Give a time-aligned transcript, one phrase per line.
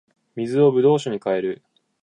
[0.35, 1.61] 水を葡萄酒に変える